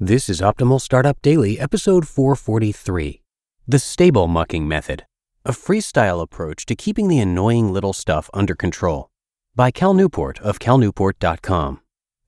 This 0.00 0.28
is 0.28 0.40
Optimal 0.40 0.80
Startup 0.80 1.20
Daily, 1.22 1.58
episode 1.58 2.06
443 2.06 3.20
The 3.66 3.80
Stable 3.80 4.28
Mucking 4.28 4.68
Method, 4.68 5.04
a 5.44 5.50
freestyle 5.50 6.22
approach 6.22 6.64
to 6.66 6.76
keeping 6.76 7.08
the 7.08 7.18
annoying 7.18 7.72
little 7.72 7.92
stuff 7.92 8.30
under 8.32 8.54
control, 8.54 9.10
by 9.56 9.72
Cal 9.72 9.94
Newport 9.94 10.38
of 10.38 10.60
calnewport.com. 10.60 11.80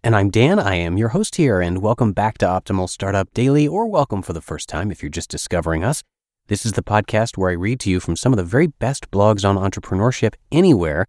And 0.03 0.17
I'm 0.17 0.31
Dan, 0.31 0.59
I 0.59 0.75
am 0.75 0.99
your 0.99 1.11
host 1.11 1.37
here, 1.37 1.61
and 1.61 1.81
welcome 1.81 2.11
back 2.13 2.39
to 2.39 2.47
Optimal 2.47 2.89
Startup 2.89 3.33
Daily, 3.35 3.69
or 3.69 3.87
welcome 3.87 4.23
for 4.23 4.33
the 4.33 4.41
first 4.41 4.69
time 4.69 4.91
if 4.91 5.01
you're 5.01 5.09
just 5.09 5.31
discovering 5.31 5.85
us. 5.85 6.03
This 6.49 6.67
is 6.67 6.73
the 6.73 6.83
podcast 6.83 7.39
where 7.39 7.51
I 7.51 7.55
read 7.55 7.79
to 7.81 7.91
you 7.91 8.01
from 8.01 8.17
some 8.17 8.33
of 8.33 8.37
the 8.37 8.43
very 8.43 8.67
best 8.67 9.13
blogs 9.13 9.49
on 9.49 9.55
entrepreneurship 9.55 10.35
anywhere. 10.51 11.07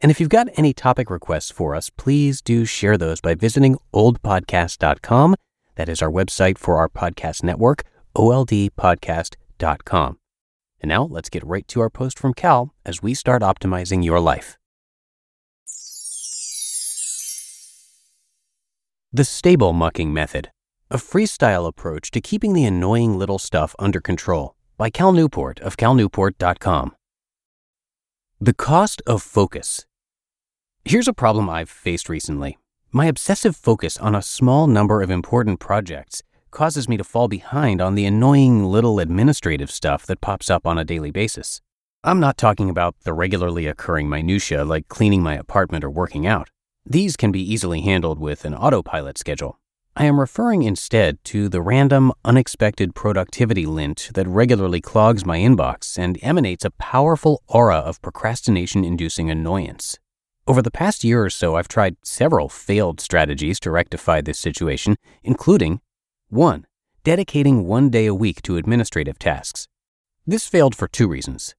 And 0.00 0.10
if 0.10 0.20
you've 0.20 0.30
got 0.30 0.48
any 0.56 0.72
topic 0.72 1.10
requests 1.10 1.50
for 1.50 1.74
us, 1.74 1.90
please 1.90 2.40
do 2.40 2.64
share 2.64 2.96
those 2.96 3.20
by 3.20 3.34
visiting 3.34 3.76
oldpodcast.com 3.92 5.34
that 5.78 5.88
is 5.88 6.02
our 6.02 6.10
website 6.10 6.58
for 6.58 6.76
our 6.76 6.88
podcast 6.88 7.44
network, 7.44 7.84
oldpodcast.com. 8.16 10.18
And 10.80 10.88
now 10.88 11.04
let's 11.04 11.30
get 11.30 11.46
right 11.46 11.66
to 11.68 11.80
our 11.80 11.88
post 11.88 12.18
from 12.18 12.34
Cal 12.34 12.74
as 12.84 13.00
we 13.00 13.14
start 13.14 13.42
optimizing 13.42 14.04
your 14.04 14.20
life. 14.20 14.58
The 19.12 19.24
Stable 19.24 19.72
Mucking 19.72 20.12
Method, 20.12 20.50
a 20.90 20.98
freestyle 20.98 21.66
approach 21.66 22.10
to 22.10 22.20
keeping 22.20 22.52
the 22.52 22.64
annoying 22.64 23.16
little 23.16 23.38
stuff 23.38 23.74
under 23.78 24.00
control, 24.00 24.54
by 24.76 24.90
Cal 24.90 25.12
Newport 25.12 25.60
of 25.60 25.76
calnewport.com. 25.76 26.94
The 28.40 28.54
cost 28.54 29.02
of 29.06 29.22
focus. 29.22 29.86
Here's 30.84 31.08
a 31.08 31.12
problem 31.12 31.48
I've 31.48 31.70
faced 31.70 32.08
recently. 32.08 32.58
My 32.90 33.04
obsessive 33.04 33.54
focus 33.54 33.98
on 33.98 34.14
a 34.14 34.22
small 34.22 34.66
number 34.66 35.02
of 35.02 35.10
important 35.10 35.60
projects 35.60 36.22
causes 36.50 36.88
me 36.88 36.96
to 36.96 37.04
fall 37.04 37.28
behind 37.28 37.82
on 37.82 37.94
the 37.94 38.06
annoying 38.06 38.64
little 38.64 38.98
administrative 38.98 39.70
stuff 39.70 40.06
that 40.06 40.22
pops 40.22 40.48
up 40.48 40.66
on 40.66 40.78
a 40.78 40.86
daily 40.86 41.10
basis. 41.10 41.60
I'm 42.02 42.18
not 42.18 42.38
talking 42.38 42.70
about 42.70 42.94
the 43.02 43.12
regularly 43.12 43.66
occurring 43.66 44.08
minutiae 44.08 44.64
like 44.64 44.88
cleaning 44.88 45.22
my 45.22 45.34
apartment 45.34 45.84
or 45.84 45.90
working 45.90 46.26
out. 46.26 46.48
These 46.86 47.14
can 47.14 47.30
be 47.30 47.42
easily 47.42 47.82
handled 47.82 48.18
with 48.18 48.46
an 48.46 48.54
autopilot 48.54 49.18
schedule. 49.18 49.58
I 49.94 50.06
am 50.06 50.18
referring 50.18 50.62
instead 50.62 51.22
to 51.24 51.50
the 51.50 51.60
random, 51.60 52.10
unexpected 52.24 52.94
productivity 52.94 53.66
lint 53.66 54.12
that 54.14 54.26
regularly 54.26 54.80
clogs 54.80 55.26
my 55.26 55.40
inbox 55.40 55.98
and 55.98 56.18
emanates 56.22 56.64
a 56.64 56.70
powerful 56.70 57.42
aura 57.48 57.76
of 57.76 58.00
procrastination 58.00 58.82
inducing 58.82 59.30
annoyance. 59.30 59.98
Over 60.48 60.62
the 60.62 60.70
past 60.70 61.04
year 61.04 61.22
or 61.22 61.28
so, 61.28 61.56
I've 61.56 61.68
tried 61.68 61.96
several 62.02 62.48
failed 62.48 63.02
strategies 63.02 63.60
to 63.60 63.70
rectify 63.70 64.22
this 64.22 64.38
situation, 64.38 64.96
including 65.22 65.82
1. 66.30 66.64
Dedicating 67.04 67.66
one 67.66 67.90
day 67.90 68.06
a 68.06 68.14
week 68.14 68.40
to 68.42 68.56
administrative 68.56 69.18
tasks. 69.18 69.68
This 70.26 70.48
failed 70.48 70.74
for 70.74 70.88
two 70.88 71.06
reasons. 71.06 71.54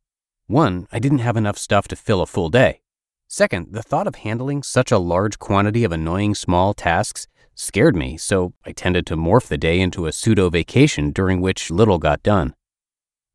One, 0.48 0.88
I 0.92 0.98
didn't 0.98 1.20
have 1.20 1.38
enough 1.38 1.60
stuff 1.60 1.88
to 1.90 1.96
fill 1.96 2.24
a 2.24 2.26
full 2.26 2.50
day. 2.50 2.82
Second, 3.28 3.74
the 3.74 3.84
thought 3.84 4.08
of 4.08 4.16
handling 4.16 4.64
such 4.64 4.92
a 4.92 4.98
large 4.98 5.38
quantity 5.38 5.84
of 5.84 5.92
annoying 5.92 6.34
small 6.34 6.74
tasks 6.74 7.28
scared 7.54 7.96
me, 7.96 8.18
so 8.18 8.54
I 8.66 8.72
tended 8.72 9.06
to 9.06 9.16
morph 9.16 9.50
the 9.50 9.58
day 9.60 9.80
into 9.80 10.08
a 10.08 10.12
pseudo 10.12 10.50
vacation 10.50 11.12
during 11.12 11.42
which 11.42 11.70
little 11.70 12.00
got 12.00 12.24
done. 12.24 12.56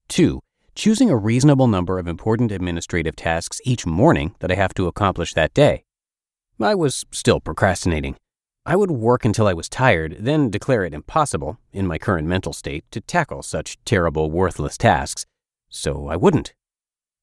2 0.08 0.40
choosing 0.74 1.08
a 1.08 1.16
reasonable 1.16 1.68
number 1.68 1.98
of 1.98 2.08
important 2.08 2.50
administrative 2.50 3.14
tasks 3.14 3.60
each 3.64 3.86
morning 3.86 4.34
that 4.40 4.50
I 4.50 4.56
have 4.56 4.74
to 4.74 4.88
accomplish 4.88 5.32
that 5.34 5.54
day. 5.54 5.84
I 6.60 6.74
was 6.74 7.04
still 7.12 7.40
procrastinating. 7.40 8.16
I 8.66 8.76
would 8.76 8.90
work 8.90 9.24
until 9.24 9.46
I 9.46 9.52
was 9.52 9.68
tired, 9.68 10.16
then 10.20 10.50
declare 10.50 10.84
it 10.84 10.94
impossible, 10.94 11.58
in 11.72 11.86
my 11.86 11.98
current 11.98 12.26
mental 12.26 12.52
state, 12.52 12.84
to 12.90 13.00
tackle 13.00 13.42
such 13.42 13.78
terrible, 13.84 14.30
worthless 14.30 14.78
tasks, 14.78 15.26
so 15.68 16.08
I 16.08 16.16
wouldn't. 16.16 16.54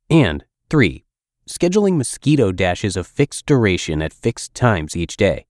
And 0.09 0.45
3. 0.69 1.03
Scheduling 1.49 1.97
mosquito 1.97 2.51
dashes 2.51 2.95
of 2.95 3.07
fixed 3.07 3.45
duration 3.45 4.01
at 4.01 4.13
fixed 4.13 4.53
times 4.53 4.95
each 4.95 5.17
day. 5.17 5.45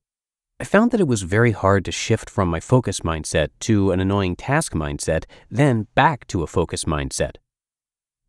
I 0.60 0.64
found 0.64 0.92
that 0.92 1.02
it 1.02 1.08
was 1.08 1.24
very 1.24 1.52
hard 1.52 1.86
to 1.86 1.92
shift 1.92 2.30
from 2.30 2.48
my 2.48 2.60
focus 2.60 3.02
mindset 3.02 3.50
to 3.62 3.92
an 3.92 4.00
annoying 4.00 4.36
task 4.36 4.74
mindset, 4.74 5.26
then 5.50 5.88
back 5.94 6.26
to 6.28 6.44
a 6.44 6.48
focus 6.48 6.86
mindset 6.86 7.36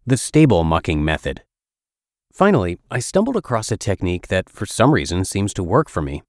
the 0.05 0.17
stable 0.17 0.65
mucking 0.65 1.05
method. 1.05 1.43
Finally, 2.33 2.77
I 2.91 2.99
stumbled 2.99 3.37
across 3.37 3.71
a 3.71 3.77
technique 3.77 4.27
that 4.29 4.49
for 4.49 4.67
some 4.67 4.93
reason 4.93 5.25
seems 5.25 5.55
to 5.55 5.63
work 5.63 5.89
for 5.89 6.03
me. 6.03 6.23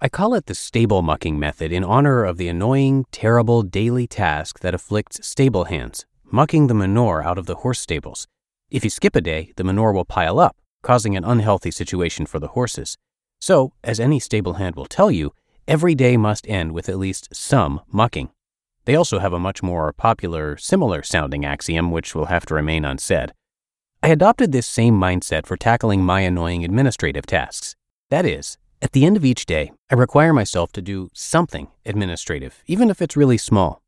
I 0.00 0.08
call 0.08 0.32
it 0.32 0.46
the 0.46 0.54
stable 0.54 1.02
mucking 1.02 1.38
method 1.38 1.70
in 1.70 1.84
honor 1.84 2.24
of 2.24 2.38
the 2.38 2.48
annoying, 2.48 3.04
terrible 3.12 3.62
daily 3.62 4.06
task 4.06 4.60
that 4.60 4.74
afflicts 4.74 5.26
stable 5.26 5.64
hands, 5.64 6.06
mucking 6.30 6.68
the 6.68 6.74
manure 6.74 7.22
out 7.22 7.36
of 7.36 7.44
the 7.44 7.56
horse 7.56 7.80
stables. 7.80 8.26
If 8.70 8.82
you 8.82 8.88
skip 8.88 9.14
a 9.14 9.20
day, 9.20 9.52
the 9.56 9.64
manure 9.64 9.92
will 9.92 10.06
pile 10.06 10.40
up, 10.40 10.56
causing 10.82 11.14
an 11.14 11.24
unhealthy 11.24 11.70
situation 11.70 12.24
for 12.24 12.38
the 12.38 12.48
horses. 12.48 12.96
So, 13.40 13.72
as 13.84 14.00
any 14.00 14.20
stable 14.20 14.54
hand 14.54 14.74
will 14.74 14.86
tell 14.86 15.10
you, 15.10 15.34
every 15.66 15.94
day 15.94 16.16
must 16.16 16.48
end 16.48 16.72
with 16.72 16.88
at 16.88 16.98
least 16.98 17.28
some 17.34 17.82
mucking. 17.92 18.30
They 18.88 18.94
also 18.94 19.18
have 19.18 19.34
a 19.34 19.38
much 19.38 19.62
more 19.62 19.92
popular, 19.92 20.56
similar 20.56 21.02
sounding 21.02 21.44
axiom, 21.44 21.90
which 21.90 22.14
will 22.14 22.24
have 22.24 22.46
to 22.46 22.54
remain 22.54 22.86
unsaid. 22.86 23.34
I 24.02 24.08
adopted 24.08 24.50
this 24.50 24.66
same 24.66 24.98
mindset 24.98 25.44
for 25.44 25.58
tackling 25.58 26.02
my 26.02 26.20
annoying 26.20 26.64
administrative 26.64 27.26
tasks. 27.26 27.76
That 28.08 28.24
is, 28.24 28.56
at 28.80 28.92
the 28.92 29.04
end 29.04 29.18
of 29.18 29.26
each 29.26 29.44
day, 29.44 29.72
I 29.90 29.94
require 29.94 30.32
myself 30.32 30.72
to 30.72 30.80
do 30.80 31.10
something 31.12 31.68
administrative, 31.84 32.62
even 32.66 32.88
if 32.88 33.02
it's 33.02 33.14
really 33.14 33.36
small. 33.36 33.82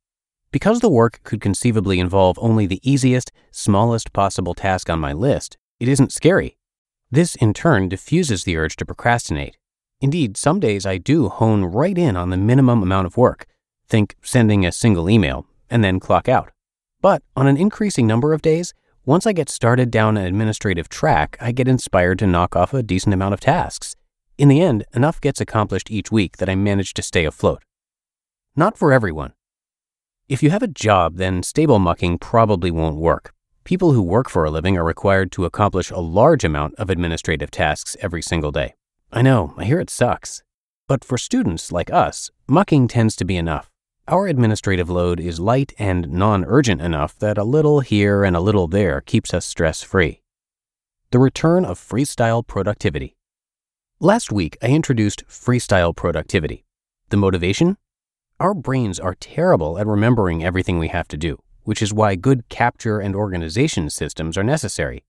Because 0.52 0.80
the 0.80 0.90
work 0.90 1.20
could 1.24 1.40
conceivably 1.40 1.98
involve 1.98 2.38
only 2.38 2.66
the 2.66 2.82
easiest, 2.82 3.32
smallest 3.50 4.12
possible 4.12 4.52
task 4.52 4.90
on 4.90 5.00
my 5.00 5.14
list, 5.14 5.56
it 5.78 5.88
isn't 5.88 6.12
scary. 6.12 6.58
This, 7.10 7.36
in 7.36 7.54
turn, 7.54 7.88
diffuses 7.88 8.44
the 8.44 8.58
urge 8.58 8.76
to 8.76 8.84
procrastinate. 8.84 9.56
Indeed, 10.02 10.36
some 10.36 10.60
days 10.60 10.84
I 10.84 10.98
do 10.98 11.30
hone 11.30 11.64
right 11.64 11.96
in 11.96 12.18
on 12.18 12.28
the 12.28 12.36
minimum 12.36 12.82
amount 12.82 13.06
of 13.06 13.16
work, 13.16 13.46
Think 13.90 14.14
sending 14.22 14.64
a 14.64 14.70
single 14.70 15.10
email, 15.10 15.46
and 15.68 15.82
then 15.82 15.98
clock 15.98 16.28
out. 16.28 16.52
But 17.02 17.24
on 17.34 17.48
an 17.48 17.56
increasing 17.56 18.06
number 18.06 18.32
of 18.32 18.40
days, 18.40 18.72
once 19.04 19.26
I 19.26 19.32
get 19.32 19.48
started 19.48 19.90
down 19.90 20.16
an 20.16 20.26
administrative 20.26 20.88
track, 20.88 21.36
I 21.40 21.50
get 21.50 21.66
inspired 21.66 22.20
to 22.20 22.26
knock 22.28 22.54
off 22.54 22.72
a 22.72 22.84
decent 22.84 23.14
amount 23.14 23.34
of 23.34 23.40
tasks. 23.40 23.96
In 24.38 24.46
the 24.46 24.60
end, 24.60 24.84
enough 24.94 25.20
gets 25.20 25.40
accomplished 25.40 25.90
each 25.90 26.12
week 26.12 26.36
that 26.36 26.48
I 26.48 26.54
manage 26.54 26.94
to 26.94 27.02
stay 27.02 27.24
afloat. 27.24 27.64
Not 28.54 28.78
for 28.78 28.92
everyone. 28.92 29.32
If 30.28 30.40
you 30.40 30.50
have 30.50 30.62
a 30.62 30.68
job, 30.68 31.16
then 31.16 31.42
stable 31.42 31.80
mucking 31.80 32.18
probably 32.18 32.70
won't 32.70 32.96
work. 32.96 33.34
People 33.64 33.90
who 33.90 34.02
work 34.02 34.30
for 34.30 34.44
a 34.44 34.50
living 34.52 34.78
are 34.78 34.84
required 34.84 35.32
to 35.32 35.46
accomplish 35.46 35.90
a 35.90 35.98
large 35.98 36.44
amount 36.44 36.76
of 36.76 36.90
administrative 36.90 37.50
tasks 37.50 37.96
every 38.00 38.22
single 38.22 38.52
day. 38.52 38.74
I 39.10 39.22
know, 39.22 39.52
I 39.56 39.64
hear 39.64 39.80
it 39.80 39.90
sucks. 39.90 40.44
But 40.86 41.04
for 41.04 41.18
students 41.18 41.72
like 41.72 41.92
us, 41.92 42.30
mucking 42.46 42.86
tends 42.86 43.16
to 43.16 43.24
be 43.24 43.36
enough. 43.36 43.68
Our 44.08 44.26
administrative 44.26 44.90
load 44.90 45.20
is 45.20 45.38
light 45.38 45.72
and 45.78 46.10
non 46.10 46.44
urgent 46.44 46.80
enough 46.80 47.16
that 47.20 47.38
a 47.38 47.44
little 47.44 47.80
here 47.80 48.24
and 48.24 48.34
a 48.36 48.40
little 48.40 48.66
there 48.66 49.00
keeps 49.00 49.32
us 49.32 49.46
stress 49.46 49.82
free. 49.82 50.22
The 51.12 51.18
return 51.18 51.64
of 51.64 51.78
freestyle 51.78 52.44
productivity. 52.46 53.16
Last 54.00 54.32
week, 54.32 54.56
I 54.62 54.68
introduced 54.68 55.26
freestyle 55.28 55.94
productivity. 55.94 56.64
The 57.10 57.16
motivation? 57.16 57.76
Our 58.40 58.54
brains 58.54 58.98
are 58.98 59.14
terrible 59.14 59.78
at 59.78 59.86
remembering 59.86 60.42
everything 60.42 60.78
we 60.78 60.88
have 60.88 61.06
to 61.08 61.16
do, 61.16 61.42
which 61.64 61.82
is 61.82 61.92
why 61.92 62.14
good 62.16 62.48
capture 62.48 62.98
and 62.98 63.14
organization 63.14 63.90
systems 63.90 64.38
are 64.38 64.42
necessary. 64.42 65.04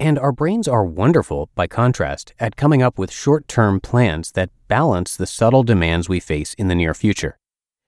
And 0.00 0.18
our 0.18 0.32
brains 0.32 0.66
are 0.66 0.84
wonderful, 0.84 1.48
by 1.54 1.68
contrast, 1.68 2.34
at 2.40 2.56
coming 2.56 2.82
up 2.82 2.98
with 2.98 3.12
short 3.12 3.46
term 3.46 3.80
plans 3.80 4.32
that 4.32 4.50
balance 4.66 5.16
the 5.16 5.26
subtle 5.26 5.62
demands 5.62 6.08
we 6.08 6.18
face 6.18 6.52
in 6.54 6.68
the 6.68 6.74
near 6.74 6.94
future. 6.94 7.38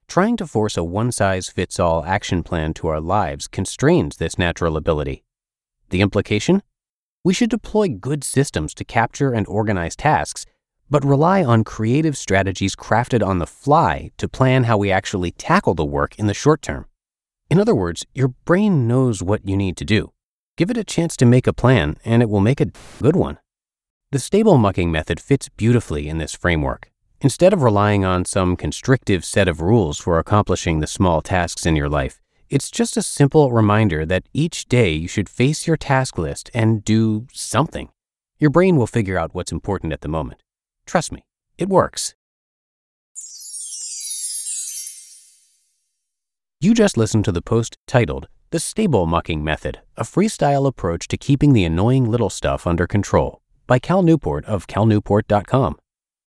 Trying 0.09 0.37
to 0.39 0.47
force 0.47 0.77
a 0.77 0.85
one 0.85 1.13
size 1.13 1.49
fits 1.49 1.79
all 1.79 2.05
action 2.05 2.43
plan 2.43 2.73
to 2.75 2.89
our 2.89 3.01
lives 3.01 3.49
constrains 3.49 4.17
this 4.17 4.39
natural 4.39 4.77
ability. 4.77 5.25
The 5.91 6.01
implication? 6.01 6.63
We 7.25 7.35
should 7.35 7.51
deploy 7.51 7.89
good 7.89 8.23
systems 8.23 8.73
to 8.75 8.85
capture 8.85 9.33
and 9.33 9.47
organize 9.47 9.97
tasks, 9.97 10.47
but 10.89 11.05
rely 11.05 11.43
on 11.43 11.65
creative 11.65 12.17
strategies 12.17 12.77
crafted 12.77 13.27
on 13.27 13.41
the 13.41 13.47
fly 13.47 14.11
to 14.19 14.29
plan 14.29 14.65
how 14.65 14.79
we 14.79 14.93
actually 14.93 15.33
tackle 15.33 15.75
the 15.75 15.85
work 15.85 16.19
in 16.19 16.29
the 16.29 16.35
short 16.35 16.63
term. 16.63 16.87
In 17.51 17.59
other 17.59 17.75
words, 17.75 18.07
your 18.15 18.29
brain 18.29 18.87
knows 18.87 19.23
what 19.23 19.47
you 19.47 19.57
need 19.57 19.77
to 19.79 19.85
do. 19.85 20.13
Give 20.57 20.71
it 20.71 20.77
a 20.77 20.85
chance 20.85 21.17
to 21.17 21.27
make 21.27 21.47
a 21.47 21.53
plan, 21.53 21.97
and 22.05 22.23
it 22.23 22.31
will 22.31 22.41
make 22.41 22.61
a 22.61 22.71
good 23.03 23.17
one. 23.17 23.39
The 24.13 24.19
stable 24.19 24.57
mucking 24.57 24.91
method 24.91 25.21
fits 25.21 25.49
beautifully 25.49 26.09
in 26.09 26.19
this 26.19 26.35
framework. 26.35 26.91
Instead 27.27 27.53
of 27.53 27.65
relying 27.65 28.05
on 28.05 28.25
some 28.25 28.55
constrictive 28.55 29.25
set 29.25 29.49
of 29.49 29.61
rules 29.61 29.99
for 29.99 30.21
accomplishing 30.21 30.79
the 30.79 30.87
small 30.87 31.21
tasks 31.21 31.67
in 31.67 31.75
your 31.75 31.89
life, 31.89 32.21
it's 32.49 32.71
just 32.71 32.97
a 32.97 33.03
simple 33.03 33.51
reminder 33.51 34.07
that 34.07 34.29
each 34.33 34.67
day 34.67 34.93
you 34.93 35.09
should 35.09 35.29
face 35.29 35.67
your 35.67 35.77
task 35.77 36.19
list 36.19 36.53
and 36.55 36.85
do 36.85 37.27
something. 37.33 37.89
Your 38.39 38.51
brain 38.51 38.77
will 38.77 38.87
figure 38.87 39.19
out 39.19 39.35
what's 39.35 39.51
important 39.51 39.93
at 39.93 40.03
the 40.03 40.09
moment. 40.09 40.41
Trust 40.87 41.11
me, 41.11 41.25
it 41.59 41.69
works. 41.69 42.15
You 46.61 46.75
just 46.75 46.97
listened 46.97 47.25
to 47.25 47.33
the 47.33 47.43
post 47.43 47.77
titled 47.89 48.29
The 48.51 48.61
Stable 48.61 49.07
Mucking 49.07 49.43
Method, 49.43 49.81
a 49.97 50.05
freestyle 50.05 50.65
approach 50.65 51.09
to 51.09 51.17
keeping 51.17 51.55
the 51.55 51.65
annoying 51.65 52.09
little 52.09 52.31
stuff 52.31 52.69
under 52.69 52.87
control 52.87 53.41
by 53.67 53.81
Cal 53.81 54.03
Newport 54.03 54.45
of 54.45 54.69
calnewport.com. 54.69 55.77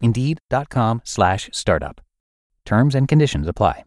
Indeed.com 0.00 1.02
slash 1.04 1.50
startup. 1.52 2.00
Terms 2.64 2.94
and 2.94 3.06
conditions 3.08 3.46
apply. 3.46 3.84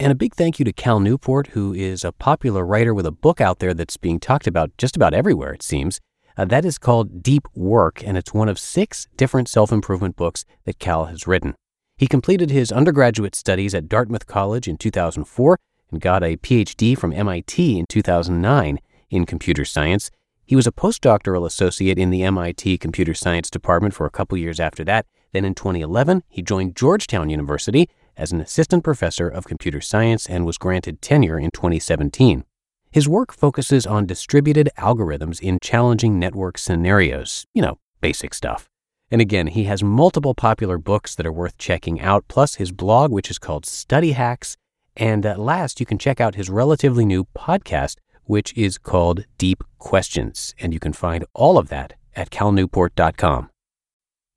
And 0.00 0.12
a 0.12 0.14
big 0.14 0.34
thank 0.34 0.58
you 0.58 0.64
to 0.64 0.72
Cal 0.72 1.00
Newport, 1.00 1.48
who 1.48 1.74
is 1.74 2.04
a 2.04 2.12
popular 2.12 2.64
writer 2.64 2.94
with 2.94 3.06
a 3.06 3.10
book 3.10 3.40
out 3.40 3.58
there 3.58 3.74
that's 3.74 3.96
being 3.96 4.20
talked 4.20 4.46
about 4.46 4.70
just 4.78 4.94
about 4.94 5.12
everywhere, 5.12 5.52
it 5.52 5.62
seems. 5.62 6.00
Uh, 6.36 6.44
that 6.44 6.64
is 6.64 6.78
called 6.78 7.20
Deep 7.20 7.48
Work, 7.52 8.04
and 8.06 8.16
it's 8.16 8.32
one 8.32 8.48
of 8.48 8.60
six 8.60 9.08
different 9.16 9.48
self 9.48 9.72
improvement 9.72 10.14
books 10.14 10.44
that 10.64 10.78
Cal 10.78 11.06
has 11.06 11.26
written. 11.26 11.56
He 11.96 12.06
completed 12.06 12.50
his 12.50 12.70
undergraduate 12.70 13.34
studies 13.34 13.74
at 13.74 13.88
Dartmouth 13.88 14.26
College 14.28 14.68
in 14.68 14.76
2004 14.76 15.58
and 15.90 16.00
got 16.00 16.22
a 16.22 16.36
PhD 16.36 16.96
from 16.96 17.12
MIT 17.12 17.76
in 17.76 17.86
2009 17.88 18.78
in 19.10 19.26
computer 19.26 19.64
science. 19.64 20.12
He 20.48 20.56
was 20.56 20.66
a 20.66 20.72
postdoctoral 20.72 21.44
associate 21.44 21.98
in 21.98 22.08
the 22.08 22.22
MIT 22.22 22.78
Computer 22.78 23.12
Science 23.12 23.50
Department 23.50 23.92
for 23.92 24.06
a 24.06 24.10
couple 24.10 24.38
years 24.38 24.58
after 24.58 24.82
that. 24.84 25.04
Then 25.32 25.44
in 25.44 25.54
2011, 25.54 26.22
he 26.26 26.40
joined 26.40 26.74
Georgetown 26.74 27.28
University 27.28 27.90
as 28.16 28.32
an 28.32 28.40
assistant 28.40 28.82
professor 28.82 29.28
of 29.28 29.44
computer 29.44 29.82
science 29.82 30.24
and 30.24 30.46
was 30.46 30.56
granted 30.56 31.02
tenure 31.02 31.38
in 31.38 31.50
2017. 31.50 32.44
His 32.90 33.06
work 33.06 33.34
focuses 33.34 33.86
on 33.86 34.06
distributed 34.06 34.70
algorithms 34.78 35.38
in 35.38 35.58
challenging 35.60 36.18
network 36.18 36.56
scenarios, 36.56 37.44
you 37.52 37.60
know, 37.60 37.78
basic 38.00 38.32
stuff. 38.32 38.70
And 39.10 39.20
again, 39.20 39.48
he 39.48 39.64
has 39.64 39.82
multiple 39.82 40.34
popular 40.34 40.78
books 40.78 41.14
that 41.14 41.26
are 41.26 41.30
worth 41.30 41.58
checking 41.58 42.00
out, 42.00 42.24
plus 42.26 42.54
his 42.54 42.72
blog, 42.72 43.12
which 43.12 43.30
is 43.30 43.38
called 43.38 43.66
Study 43.66 44.12
Hacks. 44.12 44.56
And 44.96 45.26
at 45.26 45.38
last, 45.38 45.78
you 45.78 45.84
can 45.84 45.98
check 45.98 46.22
out 46.22 46.36
his 46.36 46.48
relatively 46.48 47.04
new 47.04 47.24
podcast, 47.36 47.96
which 48.28 48.56
is 48.56 48.76
called 48.78 49.24
Deep 49.38 49.64
Questions. 49.78 50.54
And 50.60 50.72
you 50.72 50.78
can 50.78 50.92
find 50.92 51.24
all 51.34 51.58
of 51.58 51.70
that 51.70 51.94
at 52.14 52.30
calnewport.com. 52.30 53.50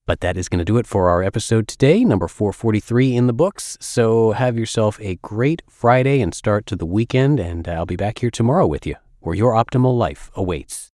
But 0.08 0.22
that 0.22 0.38
is 0.38 0.50
going 0.50 0.60
to 0.60 0.66
do 0.66 0.78
it 0.78 0.88
for 0.88 1.10
our 1.10 1.22
episode 1.22 1.68
today, 1.68 2.04
number 2.04 2.28
443 2.28 3.16
in 3.16 3.28
the 3.28 3.34
books. 3.34 3.78
So 3.80 4.32
have 4.32 4.58
yourself 4.58 4.98
a 5.02 5.16
great 5.18 5.62
Friday 5.70 6.22
and 6.22 6.34
start 6.34 6.66
to 6.68 6.76
the 6.76 6.86
weekend, 6.86 7.40
and 7.40 7.68
I'll 7.68 7.86
be 7.86 7.96
back 7.96 8.20
here 8.20 8.32
tomorrow 8.32 8.66
with 8.66 8.88
you, 8.88 8.96
where 9.20 9.36
your 9.36 9.52
optimal 9.54 9.96
life 9.98 10.32
awaits. 10.36 10.90